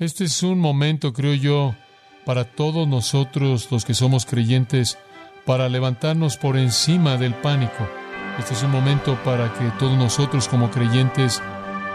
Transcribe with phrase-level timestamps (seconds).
[0.00, 1.74] Este es un momento, creo yo,
[2.24, 4.96] para todos nosotros los que somos creyentes,
[5.44, 7.88] para levantarnos por encima del pánico.
[8.38, 11.42] Este es un momento para que todos nosotros como creyentes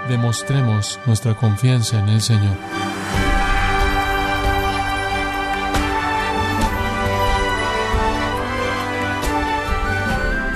[0.09, 2.57] demostremos nuestra confianza en el Señor.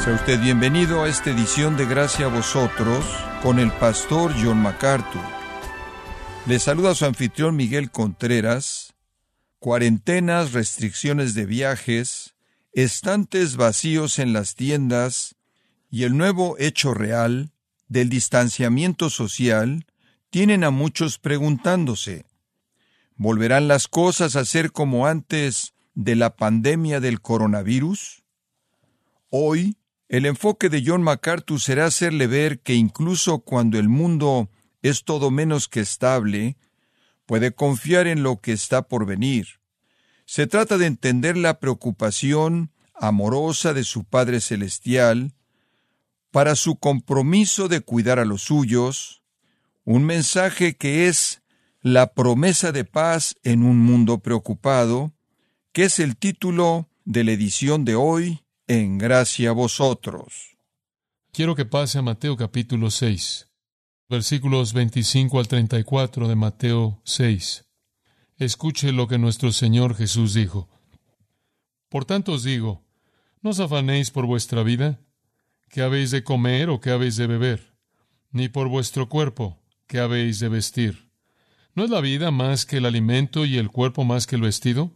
[0.03, 3.05] Sea usted bienvenido a esta edición de Gracia a vosotros
[3.41, 5.36] con el pastor John MacArthur.
[6.47, 8.93] Le saluda su anfitrión Miguel Contreras.
[9.59, 12.35] Cuarentenas, restricciones de viajes,
[12.71, 15.35] estantes vacíos en las tiendas
[15.91, 17.51] y el nuevo hecho real
[17.89, 19.87] del distanciamiento social
[20.29, 22.23] tienen a muchos preguntándose,
[23.17, 28.23] ¿volverán las cosas a ser como antes de la pandemia del coronavirus?
[29.29, 29.75] Hoy,
[30.07, 34.49] el enfoque de John MacArthur será hacerle ver que incluso cuando el mundo
[34.87, 36.57] es todo menos que estable,
[37.25, 39.59] puede confiar en lo que está por venir.
[40.25, 45.33] Se trata de entender la preocupación amorosa de su Padre Celestial
[46.31, 49.23] para su compromiso de cuidar a los suyos,
[49.85, 51.41] un mensaje que es
[51.81, 55.13] la promesa de paz en un mundo preocupado,
[55.71, 60.57] que es el título de la edición de hoy en Gracia a vosotros.
[61.31, 63.47] Quiero que pase a Mateo capítulo 6,
[64.09, 67.65] versículos 25 al 34 de Mateo 6.
[68.37, 70.69] Escuche lo que nuestro Señor Jesús dijo.
[71.89, 72.85] Por tanto os digo,
[73.41, 75.01] no os afanéis por vuestra vida,
[75.69, 77.75] qué habéis de comer o qué habéis de beber,
[78.31, 81.11] ni por vuestro cuerpo, qué habéis de vestir.
[81.75, 84.93] ¿No es la vida más que el alimento y el cuerpo más que el vestido?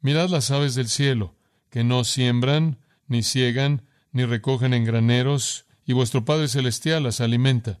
[0.00, 1.36] Mirad las aves del cielo,
[1.68, 7.80] que no siembran, ni ciegan, ni recogen en graneros, y vuestro Padre Celestial las alimenta.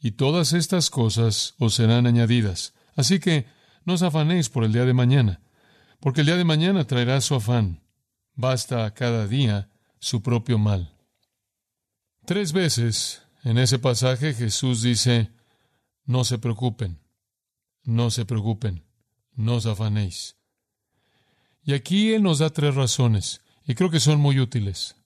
[0.00, 2.74] y todas estas cosas os serán añadidas.
[2.94, 3.46] Así que
[3.84, 5.40] no os afanéis por el día de mañana,
[6.00, 7.82] porque el día de mañana traerá su afán.
[8.34, 10.94] Basta a cada día su propio mal.
[12.24, 15.32] Tres veces en ese pasaje Jesús dice,
[16.04, 17.00] no se preocupen,
[17.84, 18.84] no se preocupen,
[19.34, 20.36] no os afanéis.
[21.64, 24.96] Y aquí Él nos da tres razones, y creo que son muy útiles.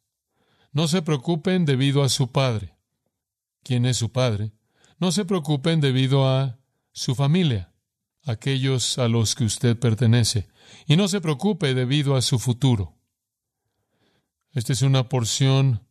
[0.73, 2.77] No se preocupen debido a su Padre.
[3.63, 4.53] ¿Quién es su Padre?
[5.03, 6.61] No se preocupen debido a
[6.93, 7.73] su familia,
[8.25, 10.47] aquellos a los que usted pertenece.
[10.87, 12.95] Y no se preocupe debido a su futuro.
[14.53, 15.85] Esta es una porción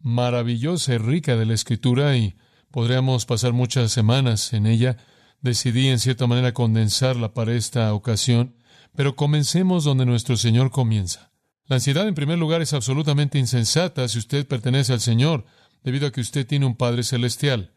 [0.00, 2.36] maravillosa y rica de la Escritura y
[2.72, 4.96] podríamos pasar muchas semanas en ella.
[5.40, 8.56] Decidí en cierta manera condensarla para esta ocasión,
[8.96, 11.30] pero comencemos donde nuestro Señor comienza.
[11.66, 15.46] La ansiedad, en primer lugar, es absolutamente insensata si usted pertenece al Señor,
[15.84, 17.72] debido a que usted tiene un Padre Celestial.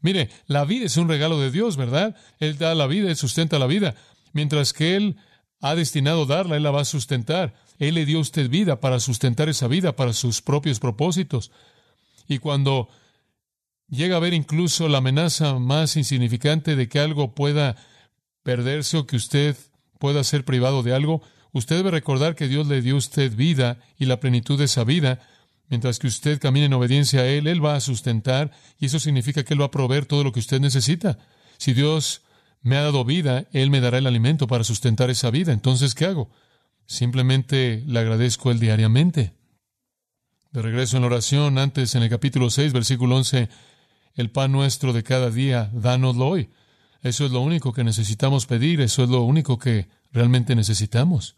[0.00, 2.16] Mire, la vida es un regalo de Dios, ¿verdad?
[2.38, 3.94] Él da la vida, Él sustenta la vida.
[4.32, 5.16] Mientras que Él
[5.60, 7.54] ha destinado darla, Él la va a sustentar.
[7.78, 11.50] Él le dio a usted vida para sustentar esa vida, para sus propios propósitos.
[12.28, 12.88] Y cuando
[13.88, 17.76] llega a haber incluso la amenaza más insignificante de que algo pueda
[18.42, 19.56] perderse o que usted
[19.98, 21.22] pueda ser privado de algo,
[21.52, 24.84] Usted debe recordar que Dios le dio a usted vida y la plenitud de esa
[24.84, 25.20] vida.
[25.70, 29.44] Mientras que usted camine en obediencia a Él, Él va a sustentar y eso significa
[29.44, 31.18] que Él va a proveer todo lo que usted necesita.
[31.58, 32.22] Si Dios
[32.60, 35.52] me ha dado vida, Él me dará el alimento para sustentar esa vida.
[35.52, 36.28] Entonces, ¿qué hago?
[36.86, 39.32] Simplemente le agradezco Él diariamente.
[40.50, 43.48] De regreso en la oración, antes en el capítulo 6, versículo 11,
[44.14, 46.50] el pan nuestro de cada día, dánoslo hoy.
[47.02, 51.36] Eso es lo único que necesitamos pedir, eso es lo único que realmente necesitamos.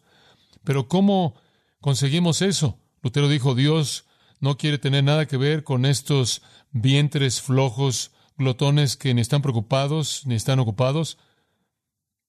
[0.64, 1.34] Pero ¿cómo
[1.80, 2.78] conseguimos eso?
[3.02, 4.06] Lutero dijo, Dios
[4.42, 6.42] no quiere tener nada que ver con estos
[6.72, 11.16] vientres flojos, glotones que ni están preocupados ni están ocupados.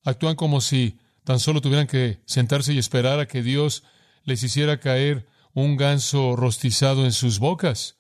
[0.06, 3.84] Actúan como si tan solo tuvieran que sentarse y esperar a que Dios
[4.26, 7.98] les hiciera caer un ganso rostizado en sus bocas.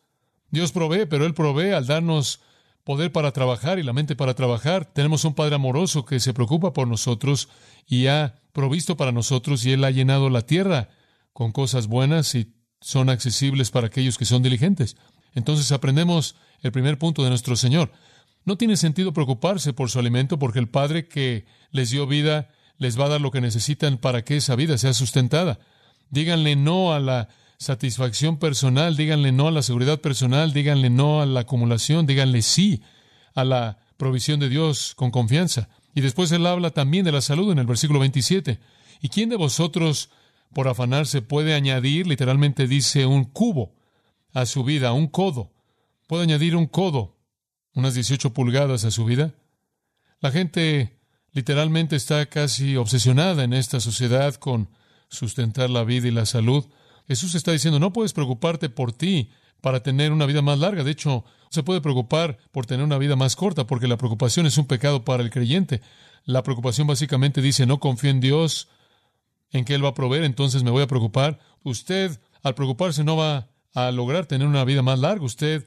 [0.51, 2.39] Dios provee, pero Él provee al darnos
[2.83, 4.85] poder para trabajar y la mente para trabajar.
[4.85, 7.49] Tenemos un Padre amoroso que se preocupa por nosotros
[7.87, 10.89] y ha provisto para nosotros y Él ha llenado la tierra
[11.31, 14.97] con cosas buenas y son accesibles para aquellos que son diligentes.
[15.33, 17.91] Entonces aprendemos el primer punto de nuestro Señor.
[18.45, 22.99] No tiene sentido preocuparse por su alimento porque el Padre que les dio vida les
[22.99, 25.59] va a dar lo que necesitan para que esa vida sea sustentada.
[26.09, 31.25] Díganle no a la satisfacción personal, díganle no a la seguridad personal, díganle no a
[31.25, 32.81] la acumulación, díganle sí
[33.33, 35.69] a la provisión de Dios con confianza.
[35.95, 38.59] Y después él habla también de la salud en el versículo 27.
[39.01, 40.09] ¿Y quién de vosotros,
[40.53, 43.73] por afanarse, puede añadir, literalmente dice, un cubo
[44.33, 45.51] a su vida, un codo?
[46.07, 47.15] ¿Puede añadir un codo,
[47.73, 49.33] unas 18 pulgadas a su vida?
[50.19, 50.97] La gente
[51.31, 54.69] literalmente está casi obsesionada en esta sociedad con
[55.09, 56.65] sustentar la vida y la salud.
[57.07, 59.29] Jesús está diciendo, no puedes preocuparte por ti
[59.61, 60.83] para tener una vida más larga.
[60.83, 64.57] De hecho, se puede preocupar por tener una vida más corta, porque la preocupación es
[64.57, 65.81] un pecado para el creyente.
[66.25, 68.69] La preocupación básicamente dice, no confío en Dios,
[69.53, 71.39] en que Él va a proveer, entonces me voy a preocupar.
[71.63, 75.23] Usted, al preocuparse, no va a lograr tener una vida más larga.
[75.23, 75.65] Usted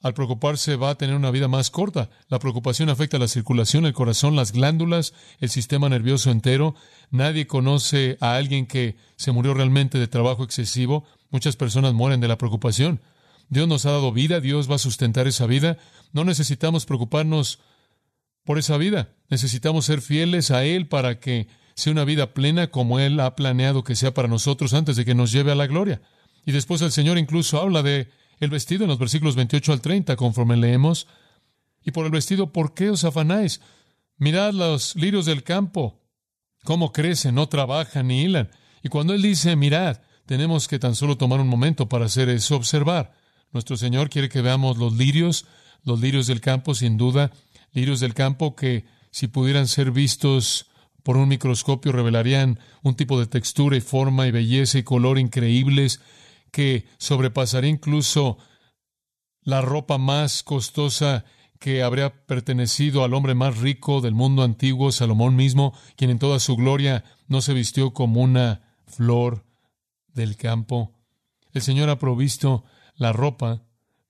[0.00, 2.10] al preocuparse va a tener una vida más corta.
[2.28, 6.74] La preocupación afecta la circulación, el corazón, las glándulas, el sistema nervioso entero.
[7.10, 11.04] Nadie conoce a alguien que se murió realmente de trabajo excesivo.
[11.30, 13.00] Muchas personas mueren de la preocupación.
[13.48, 15.78] Dios nos ha dado vida, Dios va a sustentar esa vida.
[16.12, 17.58] No necesitamos preocuparnos
[18.44, 19.10] por esa vida.
[19.30, 23.84] Necesitamos ser fieles a Él para que sea una vida plena como Él ha planeado
[23.84, 26.02] que sea para nosotros antes de que nos lleve a la gloria.
[26.44, 28.08] Y después el Señor incluso habla de
[28.40, 31.06] el vestido en los versículos 28 al 30, conforme leemos.
[31.84, 33.60] Y por el vestido, ¿por qué os afanáis?
[34.16, 36.02] Mirad los lirios del campo,
[36.64, 38.50] cómo crecen, no trabajan ni hilan.
[38.82, 42.56] Y cuando Él dice, mirad, tenemos que tan solo tomar un momento para hacer eso,
[42.56, 43.12] observar.
[43.52, 45.46] Nuestro Señor quiere que veamos los lirios,
[45.84, 47.30] los lirios del campo, sin duda,
[47.72, 50.67] lirios del campo que si pudieran ser vistos
[51.02, 56.00] por un microscopio revelarían un tipo de textura y forma y belleza y color increíbles
[56.50, 58.38] que sobrepasaría incluso
[59.42, 61.24] la ropa más costosa
[61.58, 66.38] que habría pertenecido al hombre más rico del mundo antiguo, Salomón mismo, quien en toda
[66.38, 69.44] su gloria no se vistió como una flor
[70.08, 70.92] del campo.
[71.52, 72.64] El Señor ha provisto
[72.94, 73.64] la ropa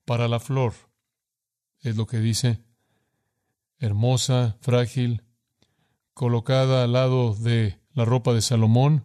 [0.05, 0.75] para la flor,
[1.81, 2.62] es lo que dice,
[3.79, 5.23] hermosa, frágil,
[6.19, 9.05] colocada al lado de la ropa de Salomón.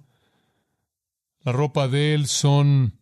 [1.41, 2.99] La ropa de él son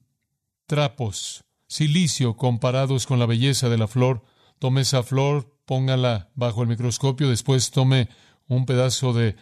[0.65, 4.25] trapos, silicio comparados con la belleza de la flor.
[4.59, 8.09] Tome esa flor, póngala bajo el microscopio, después tome
[8.49, 9.37] un pedazo de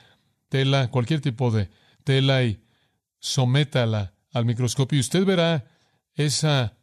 [0.50, 1.72] tela, cualquier tipo de
[2.04, 2.62] tela y
[3.18, 5.66] sométala al microscopio y usted verá
[6.14, 6.78] esa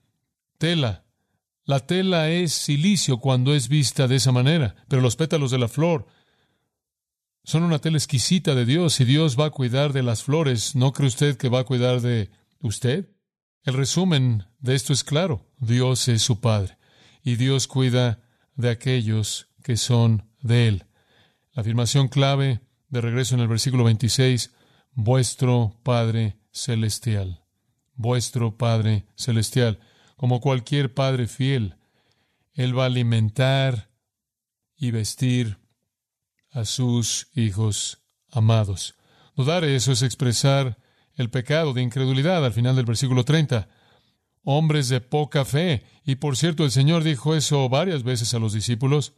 [0.58, 1.04] tela.
[1.64, 5.68] La tela es silicio cuando es vista de esa manera, pero los pétalos de la
[5.68, 6.08] flor
[7.46, 10.75] son una tela exquisita de Dios y Dios va a cuidar de las flores.
[10.75, 12.28] ¿No cree usted que va a cuidar de
[12.60, 13.08] usted?
[13.62, 15.46] El resumen de esto es claro.
[15.58, 16.76] Dios es su Padre
[17.22, 18.20] y Dios cuida
[18.56, 20.87] de aquellos que son de Él.
[21.52, 24.52] La afirmación clave de regreso en el versículo 26,
[24.94, 27.44] vuestro Padre Celestial.
[27.94, 29.78] Vuestro Padre Celestial.
[30.16, 31.76] Como cualquier Padre fiel,
[32.54, 33.92] Él va a alimentar
[34.76, 35.59] y vestir
[36.56, 37.98] a sus hijos
[38.32, 38.94] amados.
[39.36, 40.78] Dudar eso es expresar
[41.14, 43.68] el pecado de incredulidad al final del versículo 30.
[44.42, 45.84] Hombres de poca fe.
[46.06, 49.12] Y por cierto, el Señor dijo eso varias veces a los discípulos.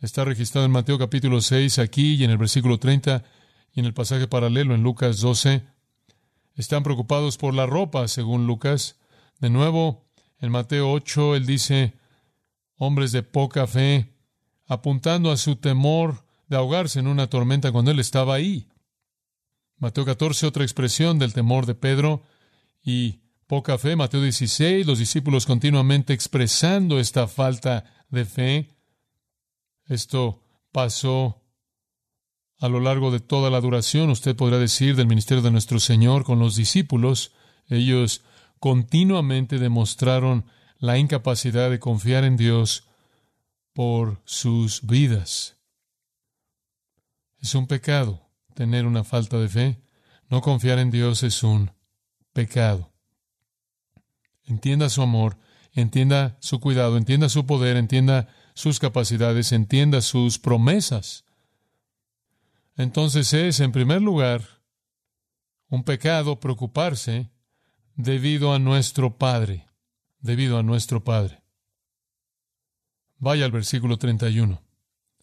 [0.00, 3.24] Está registrado en Mateo capítulo 6 aquí y en el versículo 30
[3.74, 5.64] y en el pasaje paralelo en Lucas 12.
[6.54, 9.00] Están preocupados por la ropa, según Lucas.
[9.40, 10.04] De nuevo,
[10.38, 11.94] en Mateo 8, él dice,
[12.76, 14.14] hombres de poca fe,
[14.68, 18.68] apuntando a su temor de ahogarse en una tormenta cuando él estaba ahí.
[19.76, 22.22] Mateo 14, otra expresión del temor de Pedro
[22.82, 23.96] y poca fe.
[23.96, 28.68] Mateo 16, los discípulos continuamente expresando esta falta de fe.
[29.86, 31.42] Esto pasó
[32.60, 36.24] a lo largo de toda la duración, usted podrá decir, del ministerio de nuestro Señor
[36.24, 37.32] con los discípulos.
[37.68, 38.22] Ellos
[38.58, 40.44] continuamente demostraron
[40.78, 42.88] la incapacidad de confiar en Dios
[43.74, 45.57] por sus vidas.
[47.40, 49.80] Es un pecado tener una falta de fe.
[50.28, 51.70] No confiar en Dios es un
[52.32, 52.92] pecado.
[54.44, 55.38] Entienda su amor,
[55.72, 61.24] entienda su cuidado, entienda su poder, entienda sus capacidades, entienda sus promesas.
[62.76, 64.42] entonces es, en primer lugar,
[65.68, 67.30] un pecado preocuparse
[67.94, 69.66] debido a nuestro Padre,
[70.20, 71.42] debido a nuestro Padre.
[73.18, 74.62] Vaya al versículo 31.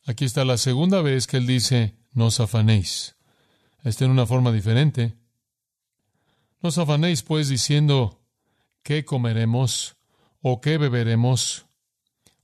[0.05, 3.15] Aquí está la segunda vez que él dice, no os afanéis.
[3.84, 5.13] Está en una forma diferente.
[6.62, 8.24] No os afanéis, pues, diciendo,
[8.81, 9.98] ¿qué comeremos?
[10.41, 11.67] ¿O qué beberemos?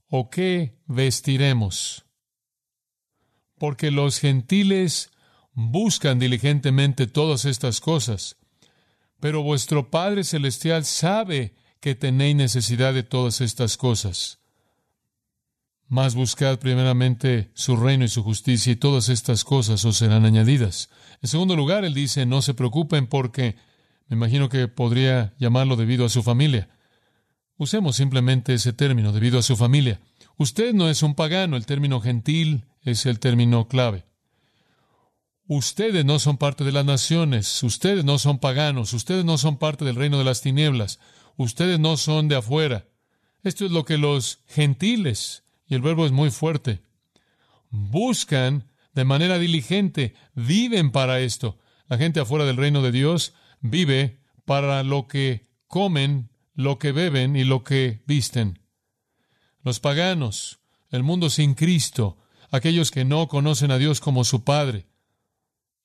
[0.08, 2.04] ¿O qué vestiremos?
[3.58, 5.10] Porque los gentiles
[5.54, 8.36] buscan diligentemente todas estas cosas,
[9.20, 14.41] pero vuestro Padre Celestial sabe que tenéis necesidad de todas estas cosas.
[15.88, 20.88] Mas buscad primeramente su reino y su justicia y todas estas cosas os serán añadidas.
[21.20, 23.56] En segundo lugar, él dice, no se preocupen porque,
[24.08, 26.68] me imagino que podría llamarlo debido a su familia.
[27.58, 30.00] Usemos simplemente ese término, debido a su familia.
[30.36, 34.04] Usted no es un pagano, el término gentil es el término clave.
[35.46, 39.84] Ustedes no son parte de las naciones, ustedes no son paganos, ustedes no son parte
[39.84, 40.98] del reino de las tinieblas,
[41.36, 42.86] ustedes no son de afuera.
[43.42, 45.41] Esto es lo que los gentiles,
[45.72, 46.82] y el verbo es muy fuerte,
[47.70, 51.58] buscan de manera diligente, viven para esto.
[51.88, 57.36] La gente afuera del reino de Dios vive para lo que comen, lo que beben
[57.36, 58.58] y lo que visten.
[59.62, 60.60] Los paganos,
[60.90, 62.18] el mundo sin Cristo,
[62.50, 64.84] aquellos que no conocen a Dios como su Padre,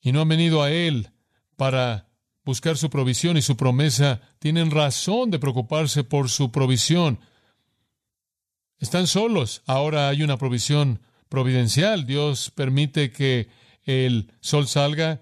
[0.02, 1.12] y no han venido a Él
[1.56, 2.10] para
[2.44, 7.22] buscar su provisión y su promesa, tienen razón de preocuparse por su provisión.
[8.80, 9.64] Están solos.
[9.66, 12.06] Ahora hay una provisión providencial.
[12.06, 13.50] Dios permite que
[13.84, 15.22] el sol salga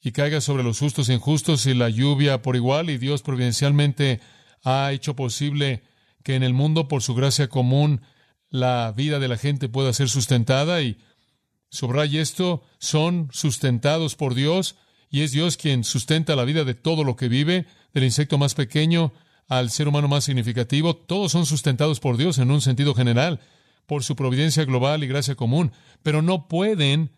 [0.00, 4.20] y caiga sobre los justos e injustos y la lluvia por igual, y Dios providencialmente
[4.64, 5.82] ha hecho posible
[6.22, 8.02] que en el mundo, por su gracia común,
[8.48, 10.98] la vida de la gente pueda ser sustentada y
[11.70, 14.76] Subraya esto, son sustentados por Dios
[15.10, 18.54] y es Dios quien sustenta la vida de todo lo que vive, del insecto más
[18.54, 19.12] pequeño
[19.48, 20.94] al ser humano más significativo.
[20.94, 23.40] Todos son sustentados por Dios en un sentido general,
[23.86, 27.10] por su providencia global y gracia común, pero no pueden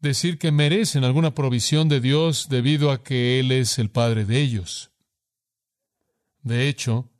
[0.00, 4.40] decir que merecen alguna provisión de Dios debido a que Él es el Padre de
[4.40, 4.90] ellos.
[6.42, 7.10] De hecho,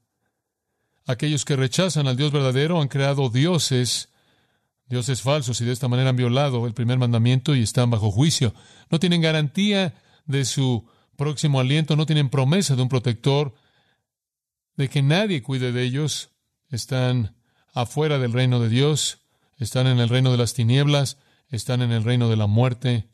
[1.06, 4.08] aquellos que rechazan al Dios verdadero han creado dioses
[4.86, 8.54] dioses falsos y de esta manera han violado el primer mandamiento y están bajo juicio.
[8.90, 9.94] No tienen garantía
[10.26, 13.54] de su próximo aliento, no tienen promesa de un protector,
[14.76, 16.30] de que nadie cuide de ellos.
[16.70, 17.36] Están
[17.72, 19.18] afuera del reino de Dios,
[19.58, 23.08] están en el reino de las tinieblas, están en el reino de la muerte.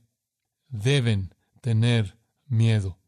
[0.68, 2.98] Deben tener miedo.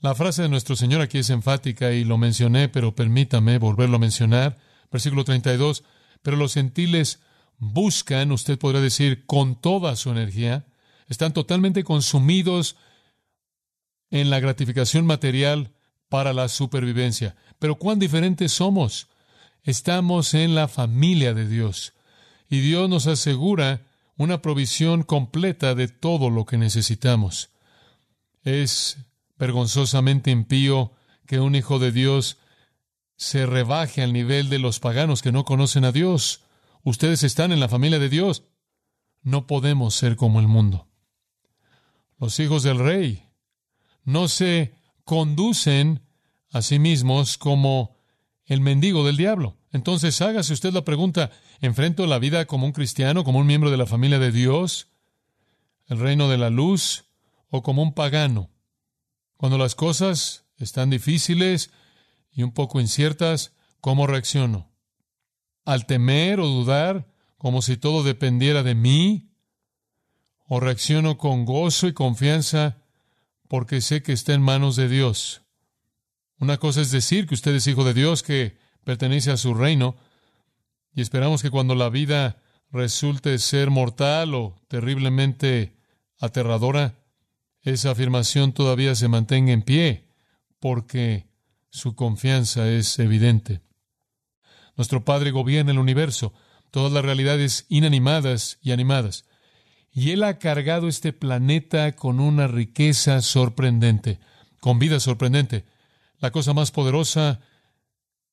[0.00, 4.00] La frase de nuestro Señor aquí es enfática y lo mencioné, pero permítame volverlo a
[4.00, 4.58] mencionar.
[4.90, 5.84] Versículo 32.
[6.22, 7.20] Pero los gentiles
[7.58, 10.66] buscan, usted podría decir, con toda su energía,
[11.08, 12.76] están totalmente consumidos
[14.10, 15.75] en la gratificación material
[16.16, 17.36] para la supervivencia.
[17.58, 19.08] Pero cuán diferentes somos.
[19.64, 21.92] Estamos en la familia de Dios
[22.48, 23.82] y Dios nos asegura
[24.16, 27.50] una provisión completa de todo lo que necesitamos.
[28.44, 28.96] Es
[29.38, 30.92] vergonzosamente impío
[31.26, 32.38] que un hijo de Dios
[33.16, 36.44] se rebaje al nivel de los paganos que no conocen a Dios.
[36.82, 38.44] Ustedes están en la familia de Dios.
[39.22, 40.88] No podemos ser como el mundo.
[42.18, 43.22] Los hijos del rey
[44.04, 44.72] no se
[45.04, 46.05] conducen
[46.56, 47.96] a sí mismos como
[48.44, 49.56] el mendigo del diablo.
[49.72, 53.76] Entonces hágase usted la pregunta, ¿enfrento la vida como un cristiano, como un miembro de
[53.76, 54.88] la familia de Dios,
[55.86, 57.04] el reino de la luz,
[57.48, 58.50] o como un pagano?
[59.36, 61.70] Cuando las cosas están difíciles,
[62.36, 64.70] y un poco inciertas, ¿cómo reacciono?
[65.64, 67.08] ¿Al temer o dudar
[67.38, 69.32] como si todo dependiera de mí?
[70.46, 72.82] ¿O reacciono con gozo y confianza
[73.48, 75.45] porque sé que está en manos de Dios?
[76.38, 79.96] Una cosa es decir que usted es hijo de Dios, que pertenece a su reino,
[80.94, 85.76] y esperamos que cuando la vida resulte ser mortal o terriblemente
[86.18, 86.94] aterradora,
[87.62, 90.08] esa afirmación todavía se mantenga en pie,
[90.60, 91.26] porque
[91.70, 93.60] su confianza es evidente.
[94.76, 96.32] Nuestro Padre gobierna el universo,
[96.70, 99.24] todas las realidades inanimadas y animadas.
[99.90, 104.20] Y Él ha cargado este planeta con una riqueza sorprendente,
[104.60, 105.64] con vida sorprendente.
[106.18, 107.40] La cosa más poderosa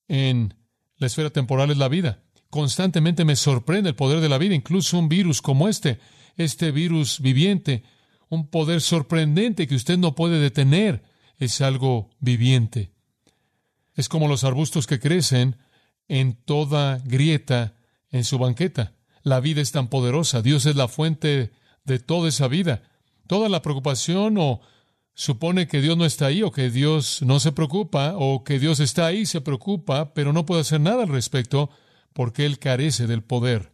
[0.07, 0.53] en
[0.97, 2.23] la esfera temporal es la vida.
[2.49, 5.99] Constantemente me sorprende el poder de la vida, incluso un virus como este,
[6.37, 7.83] este virus viviente,
[8.29, 11.03] un poder sorprendente que usted no puede detener,
[11.39, 12.91] es algo viviente.
[13.95, 15.57] Es como los arbustos que crecen
[16.07, 17.75] en toda grieta
[18.09, 18.93] en su banqueta.
[19.23, 20.41] la vida es tan poderosa.
[20.41, 21.53] Dios es la fuente
[21.85, 22.83] de toda esa vida.
[23.25, 24.59] Toda la preocupación o
[25.13, 28.79] supone que Dios no está ahí o que Dios no se preocupa o que Dios
[28.79, 31.69] está ahí, se preocupa, pero no puede hacer nada al respecto
[32.13, 33.73] porque Él carece del poder.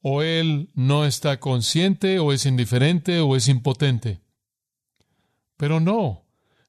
[0.00, 4.20] O Él no está consciente o es indiferente o es impotente.
[5.56, 6.26] Pero no.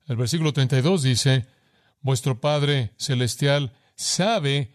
[0.08, 1.48] El versículo 32 dice,
[2.02, 4.74] vuestro Padre Celestial sabe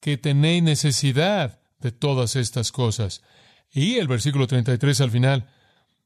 [0.00, 3.22] que tenéis necesidad de todas estas cosas.
[3.70, 5.48] Y el versículo 33 al final,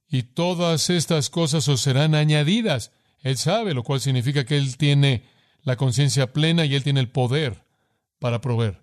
[0.09, 2.93] y todas estas cosas os serán añadidas.
[3.21, 5.25] Él sabe, lo cual significa que Él tiene
[5.63, 7.65] la conciencia plena y Él tiene el poder
[8.19, 8.83] para proveer.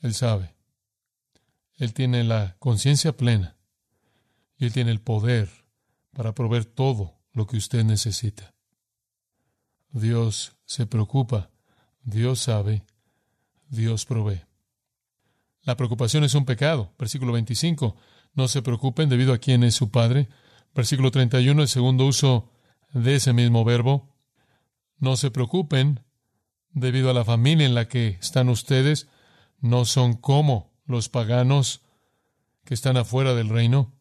[0.00, 0.54] Él sabe.
[1.76, 3.56] Él tiene la conciencia plena
[4.56, 5.48] y Él tiene el poder
[6.12, 8.54] para proveer todo lo que usted necesita.
[9.90, 11.50] Dios se preocupa,
[12.02, 12.84] Dios sabe,
[13.68, 14.42] Dios provee.
[15.62, 16.94] La preocupación es un pecado.
[16.98, 17.94] Versículo 25.
[18.34, 20.28] No se preocupen debido a quién es su Padre.
[20.74, 22.50] Versículo 31, el segundo uso
[22.92, 24.14] de ese mismo verbo.
[24.98, 26.00] No se preocupen
[26.70, 29.08] debido a la familia en la que están ustedes.
[29.60, 31.82] No son como los paganos
[32.64, 33.92] que están afuera del reino.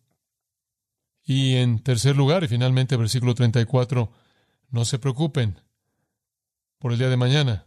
[1.23, 4.11] Y en tercer lugar, y finalmente versículo 34,
[4.69, 5.61] no se preocupen
[6.79, 7.65] por el día de mañana,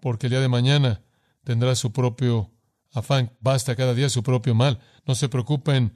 [0.00, 1.02] porque el día de mañana
[1.44, 2.50] tendrá su propio
[2.92, 4.80] afán, basta cada día su propio mal.
[5.06, 5.94] No se preocupen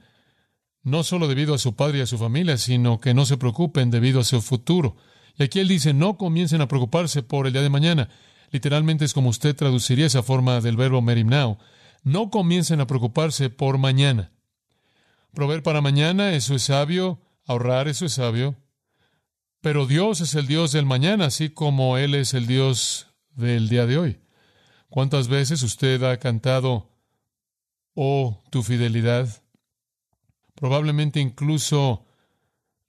[0.83, 3.89] no solo debido a su padre y a su familia, sino que no se preocupen
[3.89, 4.95] debido a su futuro.
[5.37, 8.09] Y aquí él dice, no comiencen a preocuparse por el día de mañana.
[8.51, 11.57] Literalmente es como usted traduciría esa forma del verbo merimnao.
[12.03, 14.31] No comiencen a preocuparse por mañana.
[15.33, 17.19] Proveer para mañana, eso es sabio.
[17.45, 18.55] Ahorrar, eso es sabio.
[19.61, 23.87] Pero Dios es el Dios del mañana, así como Él es el Dios del día
[23.87, 24.19] de hoy.
[24.89, 26.89] ¿Cuántas veces usted ha cantado,
[27.93, 29.43] oh, tu fidelidad?
[30.55, 32.05] Probablemente incluso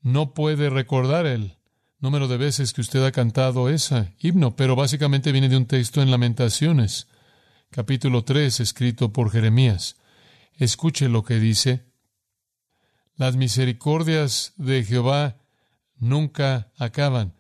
[0.01, 1.59] no puede recordar el
[1.99, 6.03] número de veces que usted ha cantado ese himno, pero básicamente viene de un texto
[6.03, 7.09] en Lamentaciones,
[7.71, 9.97] capítulo 3, escrito por Jeremías.
[10.55, 11.85] Escuche lo que dice.
[13.17, 15.39] Las misericordias de Jehová
[15.97, 17.35] nunca acaban,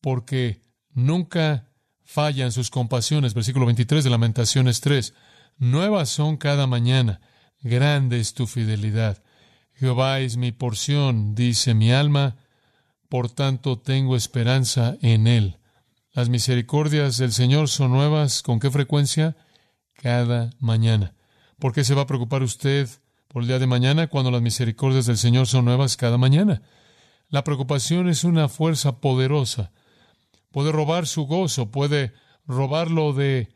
[0.00, 1.71] porque nunca
[2.04, 3.34] fallan sus compasiones.
[3.34, 5.14] Versículo 23 de Lamentaciones 3.
[5.58, 7.20] Nuevas son cada mañana,
[7.60, 9.22] grande es tu fidelidad.
[9.74, 12.36] Jehová es mi porción, dice mi alma,
[13.08, 15.58] por tanto tengo esperanza en él.
[16.12, 19.36] Las misericordias del Señor son nuevas, ¿con qué frecuencia?
[19.94, 21.14] Cada mañana.
[21.58, 22.88] ¿Por qué se va a preocupar usted
[23.28, 26.62] por el día de mañana cuando las misericordias del Señor son nuevas cada mañana?
[27.28, 29.72] La preocupación es una fuerza poderosa
[30.52, 32.12] puede robar su gozo, puede
[32.46, 33.48] robarlo de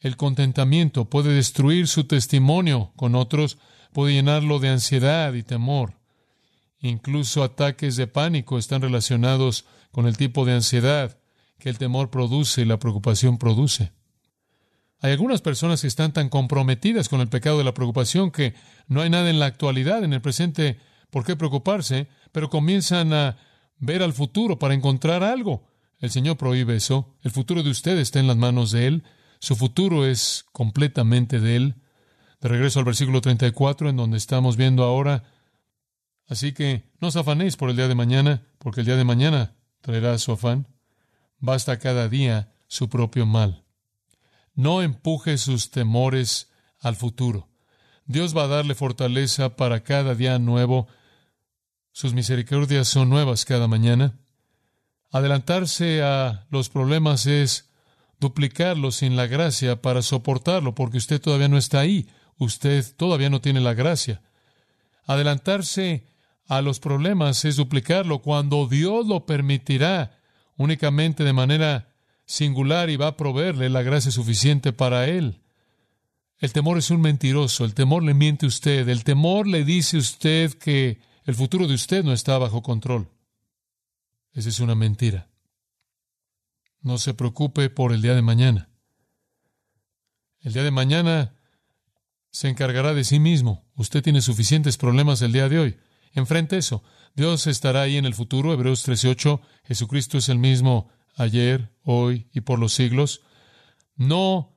[0.00, 3.58] el contentamiento, puede destruir su testimonio con otros,
[3.92, 5.94] puede llenarlo de ansiedad y temor.
[6.80, 11.18] Incluso ataques de pánico están relacionados con el tipo de ansiedad
[11.58, 13.92] que el temor produce y la preocupación produce.
[14.98, 18.54] Hay algunas personas que están tan comprometidas con el pecado de la preocupación que
[18.88, 23.36] no hay nada en la actualidad, en el presente, por qué preocuparse, pero comienzan a
[23.78, 25.64] ver al futuro para encontrar algo.
[26.02, 27.16] El Señor prohíbe eso.
[27.22, 29.04] El futuro de usted está en las manos de Él.
[29.38, 31.76] Su futuro es completamente de Él.
[32.40, 35.22] De regreso al versículo 34, en donde estamos viendo ahora.
[36.26, 39.54] Así que no os afanéis por el día de mañana, porque el día de mañana
[39.80, 40.66] traerá su afán.
[41.38, 43.64] Basta cada día su propio mal.
[44.54, 47.48] No empuje sus temores al futuro.
[48.06, 50.88] Dios va a darle fortaleza para cada día nuevo.
[51.92, 54.18] Sus misericordias son nuevas cada mañana.
[55.12, 57.70] Adelantarse a los problemas es
[58.18, 63.42] duplicarlos sin la gracia para soportarlo, porque usted todavía no está ahí, usted todavía no
[63.42, 64.22] tiene la gracia.
[65.04, 66.06] Adelantarse
[66.48, 70.18] a los problemas es duplicarlo cuando Dios lo permitirá
[70.56, 71.88] únicamente de manera
[72.24, 75.42] singular y va a proveerle la gracia suficiente para él.
[76.38, 79.98] El temor es un mentiroso, el temor le miente a usted, el temor le dice
[79.98, 83.08] a usted que el futuro de usted no está bajo control.
[84.32, 85.28] Esa es una mentira.
[86.80, 88.68] No se preocupe por el día de mañana.
[90.40, 91.34] El día de mañana
[92.30, 93.64] se encargará de sí mismo.
[93.76, 95.78] Usted tiene suficientes problemas el día de hoy.
[96.12, 96.82] Enfrente eso.
[97.14, 98.52] Dios estará ahí en el futuro.
[98.52, 99.40] Hebreos 13:8.
[99.64, 103.22] Jesucristo es el mismo ayer, hoy y por los siglos.
[103.96, 104.56] No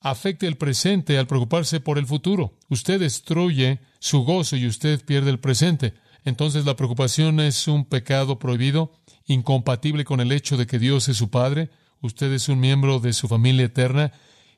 [0.00, 2.58] afecte el presente al preocuparse por el futuro.
[2.68, 5.94] Usted destruye su gozo y usted pierde el presente.
[6.26, 8.92] Entonces la preocupación es un pecado prohibido,
[9.26, 13.12] incompatible con el hecho de que Dios es su Padre, usted es un miembro de
[13.12, 14.12] su familia eterna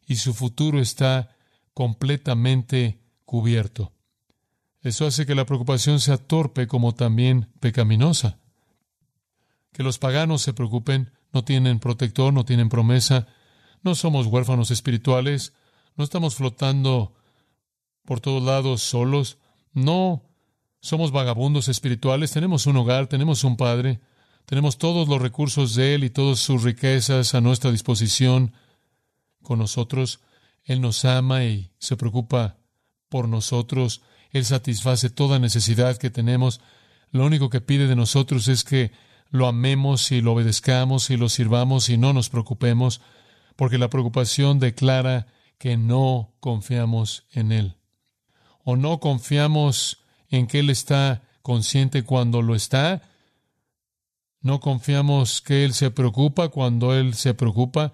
[0.06, 1.36] y su futuro está
[1.74, 3.92] completamente cubierto.
[4.80, 8.38] Eso hace que la preocupación sea torpe como también pecaminosa.
[9.74, 13.26] Que los paganos se preocupen, no tienen protector, no tienen promesa,
[13.82, 15.52] no somos huérfanos espirituales,
[15.96, 17.12] no estamos flotando
[18.06, 19.36] por todos lados solos,
[19.74, 20.27] no
[20.80, 24.00] somos vagabundos espirituales, tenemos un hogar, tenemos un Padre,
[24.46, 28.52] tenemos todos los recursos de Él y todas sus riquezas a nuestra disposición
[29.42, 30.20] con nosotros.
[30.64, 32.56] Él nos ama y se preocupa
[33.08, 34.02] por nosotros.
[34.30, 36.60] Él satisface toda necesidad que tenemos.
[37.10, 38.92] Lo único que pide de nosotros es que
[39.30, 43.00] lo amemos y lo obedezcamos y lo sirvamos y no nos preocupemos,
[43.56, 45.26] porque la preocupación declara
[45.58, 47.76] que no confiamos en Él.
[48.64, 53.02] O no confiamos en que Él está consciente cuando lo está.
[54.40, 57.92] No confiamos que Él se preocupa cuando Él se preocupa.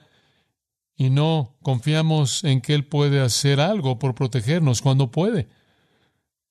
[0.97, 5.49] Y no confiamos en que Él puede hacer algo por protegernos cuando puede.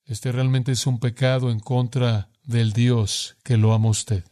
[0.05, 4.25] Este realmente es un pecado en contra del Dios que lo ama usted.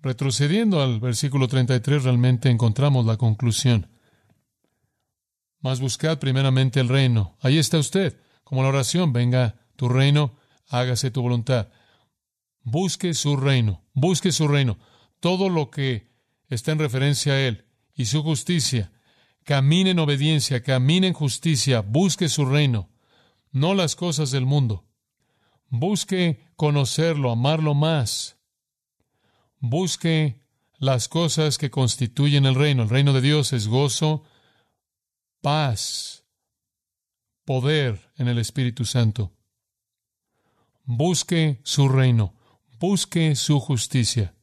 [0.00, 3.88] Retrocediendo al versículo 33, realmente encontramos la conclusión.
[5.60, 7.36] Mas buscad primeramente el reino.
[7.40, 10.36] Ahí está usted, como la oración, venga tu reino,
[10.68, 11.68] hágase tu voluntad.
[12.62, 14.78] Busque su reino, busque su reino.
[15.20, 16.10] Todo lo que
[16.48, 18.92] está en referencia a Él y su justicia.
[19.42, 22.88] Camine en obediencia, camine en justicia, busque su reino
[23.54, 24.84] no las cosas del mundo.
[25.70, 28.36] Busque conocerlo, amarlo más.
[29.60, 30.40] Busque
[30.78, 32.82] las cosas que constituyen el reino.
[32.82, 34.24] El reino de Dios es gozo,
[35.40, 36.23] paz,
[37.44, 39.32] poder en el Espíritu Santo.
[40.84, 42.34] Busque su reino,
[42.78, 44.34] busque su justicia.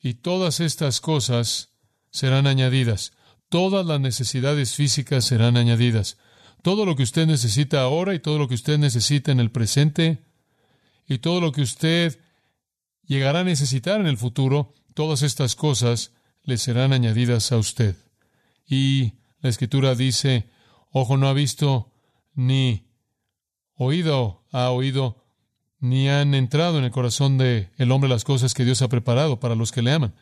[0.00, 1.70] Y todas estas cosas
[2.10, 3.12] serán añadidas.
[3.48, 6.18] Todas las necesidades físicas serán añadidas
[6.62, 10.18] todo lo que usted necesita ahora y todo lo que usted necesita en el presente
[11.06, 12.18] y todo lo que usted
[13.06, 17.96] llegará a necesitar en el futuro, todas estas cosas le serán añadidas a usted.
[18.66, 20.50] Y la escritura dice,
[20.90, 21.92] ojo no ha visto,
[22.38, 22.86] ni
[23.74, 25.24] oído ha oído,
[25.80, 29.40] ni han entrado en el corazón del el hombre las cosas que Dios ha preparado
[29.40, 30.14] para los que le aman.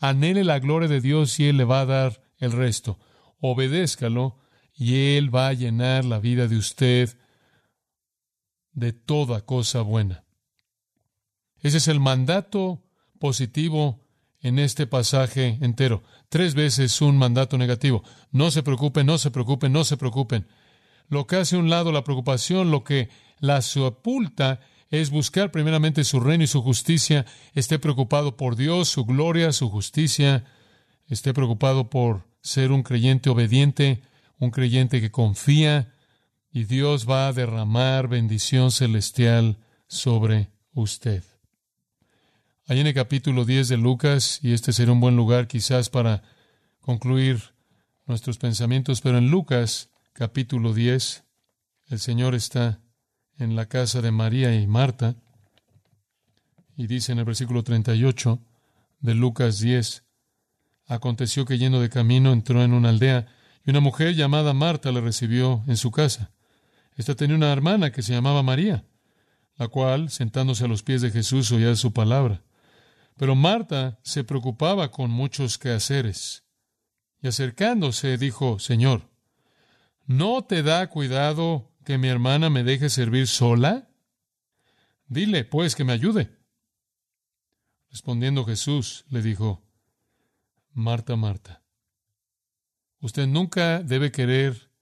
[0.00, 2.98] Anhele la gloria de Dios y Él le va a dar el resto.
[3.40, 4.38] Obedézcalo
[4.74, 7.18] y Él va a llenar la vida de usted
[8.72, 10.24] de toda cosa buena.
[11.60, 12.82] Ese es el mandato
[13.18, 14.06] positivo
[14.40, 16.02] en este pasaje entero.
[16.30, 18.04] Tres veces un mandato negativo.
[18.30, 20.46] No se preocupen, no se preocupen, no se preocupen.
[21.08, 26.04] Lo que hace a un lado la preocupación, lo que la sepulta, es buscar primeramente
[26.04, 27.26] su reino y su justicia.
[27.54, 30.44] Esté preocupado por Dios, su gloria, su justicia.
[31.06, 34.02] Esté preocupado por ser un creyente obediente
[34.38, 35.92] un creyente que confía
[36.50, 41.24] y Dios va a derramar bendición celestial sobre usted.
[42.66, 46.22] Hay en el capítulo 10 de Lucas, y este será un buen lugar quizás para
[46.80, 47.54] concluir
[48.06, 51.22] nuestros pensamientos, pero en Lucas capítulo 10,
[51.90, 52.80] el Señor está
[53.38, 55.14] en la casa de María y Marta,
[56.76, 58.40] y dice en el versículo 38
[58.98, 60.02] de Lucas 10,
[60.88, 63.28] aconteció que yendo de camino entró en una aldea,
[63.64, 66.32] y una mujer llamada Marta le recibió en su casa.
[66.96, 68.84] Esta tenía una hermana que se llamaba María,
[69.54, 72.42] la cual, sentándose a los pies de Jesús, oía su palabra.
[73.16, 76.42] Pero Marta se preocupaba con muchos quehaceres.
[77.22, 79.07] Y acercándose dijo, Señor,
[80.08, 83.88] ¿no te da cuidado que mi hermana me deje servir sola?
[85.06, 86.36] Dile, pues, que me ayude.
[87.90, 89.64] Respondiendo Jesús, le dijo,
[90.72, 91.62] Marta, Marta,
[93.00, 94.72] Usted nunca debe querer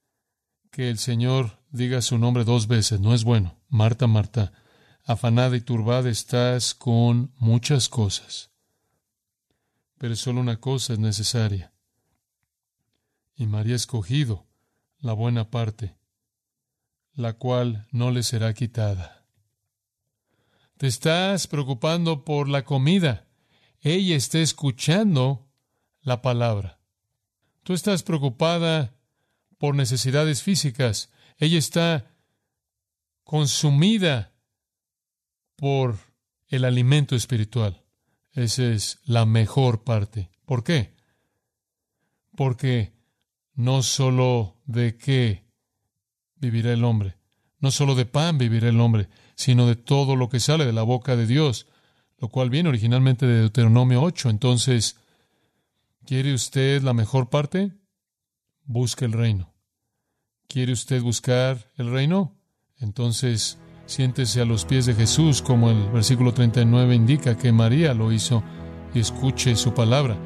[0.71, 2.99] que el Señor diga su nombre dos veces.
[2.99, 3.59] No es bueno.
[3.69, 4.53] Marta, Marta,
[5.05, 8.51] afanada y turbada estás con muchas cosas.
[9.97, 11.73] Pero solo una cosa es necesaria.
[13.35, 14.46] Y María ha escogido
[14.99, 15.95] la buena parte,
[17.13, 19.25] la cual no le será quitada.
[20.77, 23.27] Te estás preocupando por la comida.
[23.81, 25.47] Ella está escuchando
[26.01, 26.79] la palabra.
[27.63, 28.93] Tú estás preocupada
[29.57, 31.11] por necesidades físicas.
[31.37, 32.11] Ella está
[33.23, 34.33] consumida
[35.55, 35.97] por
[36.47, 37.83] el alimento espiritual.
[38.31, 40.29] Esa es la mejor parte.
[40.45, 40.95] ¿Por qué?
[42.35, 42.93] Porque
[43.55, 45.43] no sólo de qué
[46.35, 47.17] vivirá el hombre,
[47.59, 50.83] no sólo de pan vivirá el hombre, sino de todo lo que sale de la
[50.83, 51.67] boca de Dios,
[52.19, 54.29] lo cual viene originalmente de Deuteronomio 8.
[54.29, 54.97] Entonces,
[56.07, 57.73] ¿Quiere usted la mejor parte?
[58.63, 59.53] Busque el reino.
[60.47, 62.33] ¿Quiere usted buscar el reino?
[62.79, 68.13] Entonces, siéntese a los pies de Jesús, como el versículo 39 indica que María lo
[68.13, 68.41] hizo,
[68.93, 70.17] y escuche su palabra.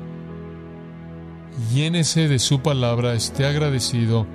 [1.74, 4.26] Llénese de su palabra, esté agradecido,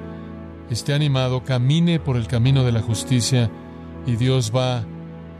[0.69, 3.51] esté animado, camine por el camino de la justicia,
[4.07, 4.85] y Dios va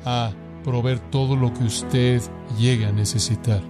[0.05, 0.33] a
[0.65, 2.23] proveer todo lo que usted
[2.59, 3.61] llegue a necesitar.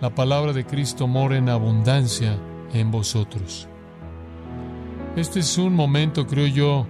[0.00, 2.38] La palabra de Cristo mora en abundancia
[2.72, 3.68] en vosotros.
[5.14, 6.86] Este es un momento, creo yo,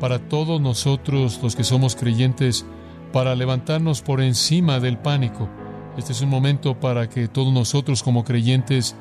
[0.00, 2.64] para todos nosotros los que somos creyentes,
[3.12, 5.48] para levantarnos por encima del pánico.
[5.98, 8.96] Este es un momento para que todos nosotros como creyentes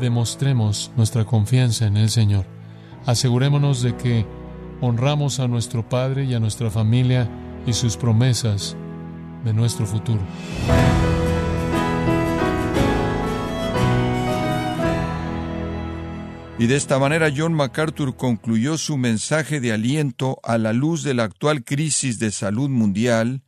[0.00, 2.46] demostremos nuestra confianza en el Señor.
[3.06, 4.26] Asegurémonos de que
[4.80, 7.28] honramos a nuestro Padre y a nuestra familia
[7.66, 8.76] y sus promesas
[9.44, 10.22] de nuestro futuro.
[16.58, 21.12] Y de esta manera John MacArthur concluyó su mensaje de aliento a la luz de
[21.12, 23.42] la actual crisis de salud mundial,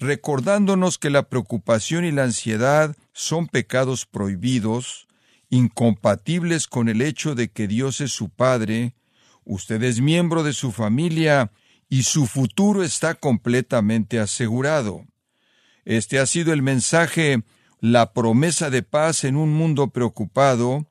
[0.00, 5.06] recordándonos que la preocupación y la ansiedad son pecados prohibidos,
[5.52, 8.94] incompatibles con el hecho de que Dios es su Padre,
[9.44, 11.52] usted es miembro de su familia
[11.90, 15.04] y su futuro está completamente asegurado.
[15.84, 17.42] Este ha sido el mensaje,
[17.80, 20.86] la promesa de paz en un mundo preocupado,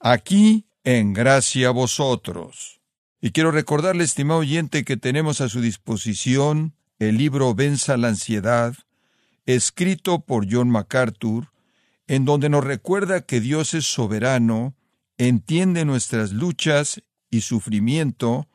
[0.00, 2.80] aquí en gracia a vosotros.
[3.20, 8.74] Y quiero recordarle, estimado oyente, que tenemos a su disposición el libro Venza la ansiedad,
[9.46, 11.53] escrito por John MacArthur,
[12.06, 14.74] en donde nos recuerda que Dios es soberano,
[15.18, 18.48] entiende nuestras luchas y sufrimiento,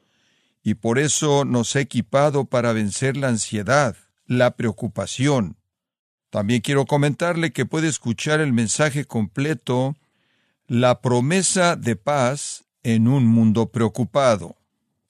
[0.62, 5.58] y por eso nos ha equipado para vencer la ansiedad, la preocupación.
[6.30, 9.96] También quiero comentarle que puede escuchar el mensaje completo
[10.68, 14.56] la promesa de paz en un mundo preocupado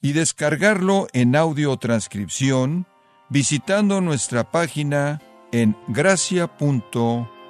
[0.01, 2.87] y descargarlo en audio transcripción
[3.29, 5.21] visitando nuestra página
[5.51, 5.75] en